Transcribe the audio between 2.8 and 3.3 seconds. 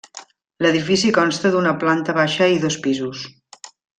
pisos.